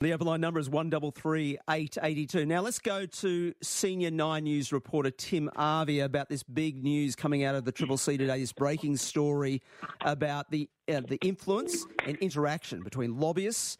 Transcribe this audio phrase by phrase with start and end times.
[0.00, 2.44] The open line number is 133882.
[2.44, 7.44] Now let's go to senior Nine News reporter Tim Arvier about this big news coming
[7.44, 9.62] out of the Triple C today, this breaking story
[10.02, 13.78] about the, uh, the influence and interaction between lobbyists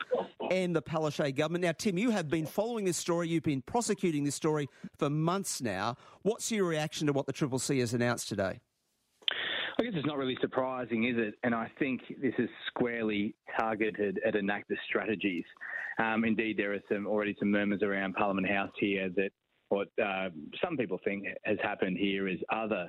[0.51, 1.65] and the Palaszczuk government.
[1.65, 3.29] Now, Tim, you have been following this story.
[3.29, 5.97] You've been prosecuting this story for months now.
[6.23, 8.61] What's your reaction to what the Triple C has announced today?
[9.79, 11.35] I guess it's not really surprising, is it?
[11.43, 15.45] And I think this is squarely targeted at Anacta strategies.
[15.99, 19.31] Um, indeed, there are some already some murmurs around Parliament House here that
[19.69, 20.31] what uh,
[20.65, 22.89] some people think has happened here is other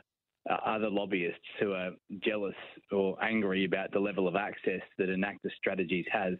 [0.49, 1.91] uh, other lobbyists who are
[2.23, 2.55] jealous
[2.93, 6.35] or angry about the level of access that Anacta strategies has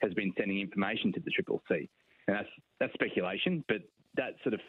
[0.00, 1.88] has been sending information to the Triple C.
[2.26, 2.48] And that's
[2.80, 3.82] that's speculation, but
[4.16, 4.60] that sort of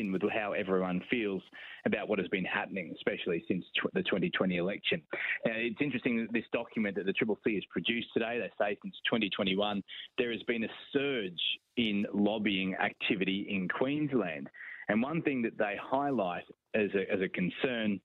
[0.00, 1.42] in with how everyone feels
[1.86, 5.02] about what has been happening, especially since tw- the 2020 election.
[5.44, 8.94] It's interesting that this document that the Triple C has produced today, they say since
[9.06, 9.82] 2021,
[10.18, 11.40] there has been a surge
[11.76, 14.48] in lobbying activity in Queensland.
[14.88, 18.00] And one thing that they highlight as a, as a concern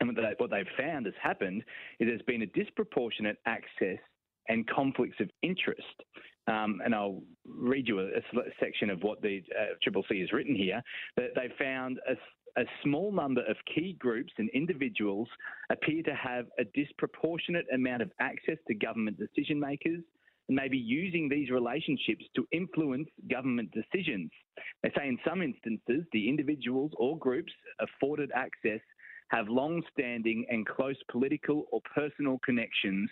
[0.00, 1.62] and what, they, what they've found has happened
[2.00, 3.98] is there's been a disproportionate access
[4.48, 6.02] and conflicts of interest.
[6.46, 10.32] Um, and I'll read you a, a, section of what the uh, Triple C has
[10.32, 10.82] written here.
[11.16, 15.28] That they found a, a small number of key groups and individuals
[15.70, 20.02] appear to have a disproportionate amount of access to government decision makers
[20.48, 24.30] and maybe using these relationships to influence government decisions.
[24.82, 28.80] They say in some instances, the individuals or groups afforded access
[29.28, 33.08] have long standing and close political or personal connections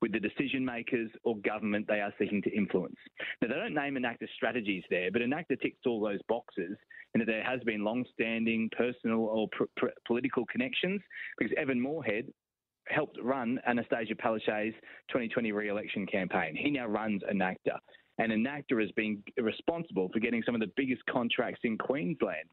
[0.00, 2.96] with the decision makers or government they are seeking to influence.
[3.40, 6.76] Now, they don't name Anacta strategies there, but Anacta ticks all those boxes
[7.14, 11.00] and that there has been long standing personal or pr- pr- political connections
[11.38, 12.26] because Evan Moorhead
[12.88, 14.74] helped run Anastasia Palaszczuk's
[15.08, 16.56] 2020 re-election campaign.
[16.56, 17.78] He now runs Anacta
[18.18, 22.48] and Anacta has been responsible for getting some of the biggest contracts in Queensland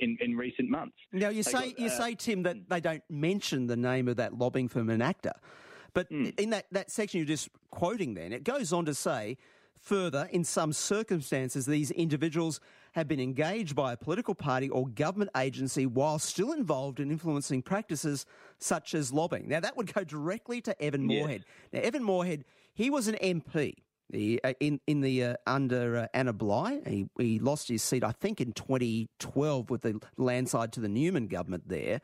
[0.00, 0.96] in, in recent months.
[1.12, 4.08] Now, you they say got, uh, you say Tim that they don't mention the name
[4.08, 5.32] of that lobbying firm Anacta,
[5.94, 6.38] but mm.
[6.38, 9.36] in that, that section you're just quoting, then it goes on to say.
[9.84, 12.60] Further, in some circumstances, these individuals
[12.92, 17.62] have been engaged by a political party or government agency while still involved in influencing
[17.62, 18.26] practices
[18.58, 19.48] such as lobbying.
[19.48, 21.46] Now, that would go directly to Evan Moorhead.
[21.46, 21.72] Yes.
[21.72, 22.44] Now, Evan Moorhead,
[22.74, 23.76] he was an MP
[24.12, 28.04] he, uh, in in the uh, under uh, Anna Bligh, he, he lost his seat,
[28.04, 32.00] I think, in 2012 with the landslide to the Newman government there.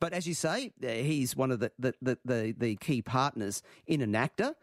[0.00, 3.62] But as you say, uh, he's one of the the, the, the, the key partners
[3.86, 4.54] in Anacta.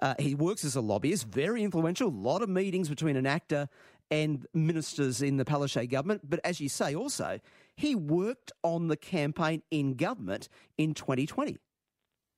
[0.00, 2.08] Uh, he works as a lobbyist, very influential.
[2.08, 3.68] A lot of meetings between Anacta
[4.10, 6.28] and ministers in the Palaszczuk government.
[6.28, 7.40] But as you say, also
[7.76, 11.58] he worked on the campaign in government in 2020.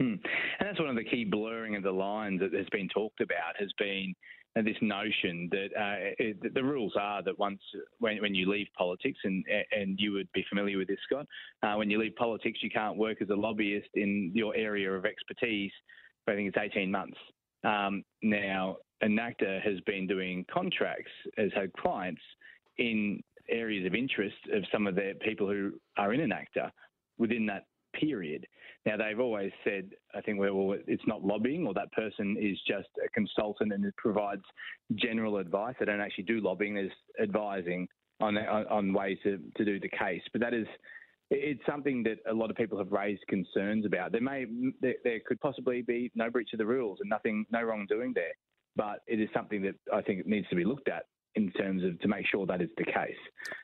[0.00, 0.14] Hmm.
[0.58, 3.56] And that's one of the key blurring of the lines that has been talked about
[3.58, 4.14] has been
[4.64, 7.60] this notion that uh, it, the rules are that once
[7.98, 11.26] when, when you leave politics, and and you would be familiar with this, Scott,
[11.62, 15.04] uh, when you leave politics, you can't work as a lobbyist in your area of
[15.04, 15.72] expertise.
[16.26, 17.18] I think it's 18 months.
[17.64, 22.22] Um, now, Anacta has been doing contracts, has had clients
[22.78, 26.70] in areas of interest of some of the people who are in Anacta
[27.18, 27.66] within that
[27.98, 28.46] period.
[28.84, 32.88] Now, they've always said, I think, well, it's not lobbying or that person is just
[33.04, 34.44] a consultant and it provides
[34.94, 35.74] general advice.
[35.78, 37.88] They don't actually do lobbying, there's advising
[38.20, 40.22] on, on, ways to, to do the case.
[40.32, 40.66] But that is,
[41.30, 44.12] it's something that a lot of people have raised concerns about.
[44.12, 44.46] There may,
[44.80, 48.32] there, there could possibly be no breach of the rules and nothing, no wrongdoing there.
[48.76, 51.06] But it is something that I think needs to be looked at
[51.36, 53.20] in terms of to make sure that is the case.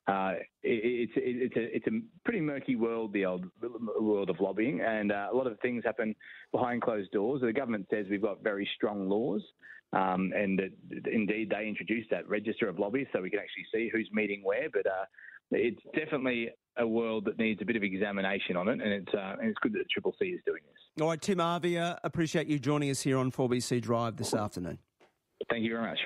[0.07, 3.47] Uh, it, it's it's a it's a pretty murky world, the old
[4.01, 6.15] world of lobbying, and uh, a lot of things happen
[6.53, 7.41] behind closed doors.
[7.41, 9.43] The government says we've got very strong laws,
[9.93, 13.91] um, and that indeed they introduced that register of lobbyists so we can actually see
[13.93, 14.69] who's meeting where.
[14.71, 15.05] But uh,
[15.51, 19.37] it's definitely a world that needs a bit of examination on it, and it's uh,
[19.41, 21.03] and it's good that the Triple C is doing this.
[21.03, 24.79] All right, Tim Arvier, appreciate you joining us here on 4BC Drive this afternoon.
[25.51, 25.99] Thank you very much.